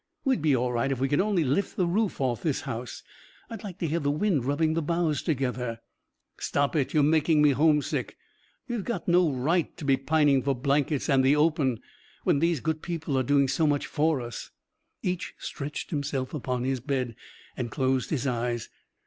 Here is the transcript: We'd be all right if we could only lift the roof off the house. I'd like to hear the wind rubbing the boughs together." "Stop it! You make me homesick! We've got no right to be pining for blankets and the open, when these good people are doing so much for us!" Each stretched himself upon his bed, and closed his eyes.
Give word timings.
We'd 0.25 0.41
be 0.41 0.55
all 0.55 0.73
right 0.73 0.91
if 0.91 0.99
we 0.99 1.07
could 1.07 1.21
only 1.21 1.43
lift 1.43 1.77
the 1.77 1.85
roof 1.85 2.19
off 2.19 2.41
the 2.41 2.53
house. 2.65 3.03
I'd 3.51 3.63
like 3.63 3.77
to 3.77 3.87
hear 3.87 3.99
the 3.99 4.09
wind 4.09 4.45
rubbing 4.45 4.73
the 4.73 4.81
boughs 4.81 5.21
together." 5.21 5.79
"Stop 6.39 6.75
it! 6.75 6.91
You 6.95 7.03
make 7.03 7.27
me 7.29 7.51
homesick! 7.51 8.17
We've 8.67 8.83
got 8.83 9.07
no 9.07 9.29
right 9.31 9.77
to 9.77 9.85
be 9.85 9.97
pining 9.97 10.41
for 10.41 10.55
blankets 10.55 11.07
and 11.07 11.23
the 11.23 11.35
open, 11.35 11.81
when 12.23 12.39
these 12.39 12.61
good 12.61 12.81
people 12.81 13.15
are 13.15 13.21
doing 13.21 13.47
so 13.47 13.67
much 13.67 13.85
for 13.85 14.21
us!" 14.21 14.49
Each 15.03 15.35
stretched 15.37 15.91
himself 15.91 16.33
upon 16.33 16.63
his 16.63 16.79
bed, 16.79 17.15
and 17.55 17.69
closed 17.69 18.09
his 18.09 18.25
eyes. 18.25 18.69